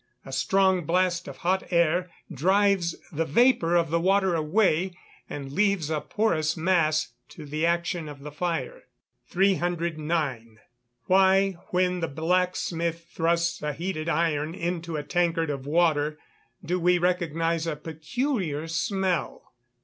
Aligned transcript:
A 0.25 0.31
strong 0.31 0.83
blast 0.85 1.27
of 1.27 1.37
hot 1.37 1.61
hair 1.69 2.09
drives 2.33 2.95
the 3.11 3.23
vapour 3.23 3.75
of 3.75 3.91
the 3.91 3.99
water 3.99 4.33
away, 4.33 4.97
and 5.29 5.51
leaves 5.51 5.91
a 5.91 6.01
porous 6.01 6.57
mass 6.57 7.13
to 7.29 7.45
the 7.45 7.67
action 7.67 8.09
of 8.09 8.21
the 8.21 8.31
fire. 8.31 8.85
309. 9.27 10.57
_Why, 11.07 11.55
when 11.67 11.99
the 11.99 12.07
blacksmith 12.07 13.09
thrusts 13.13 13.61
a 13.61 13.73
heated 13.73 14.09
iron 14.09 14.55
into 14.55 14.95
a 14.95 15.03
tankard 15.03 15.51
of 15.51 15.67
water, 15.67 16.17
do 16.65 16.79
we 16.79 16.97
recognise 16.97 17.67
a 17.67 17.75
peculiar 17.75 18.67
smell? 18.67 19.53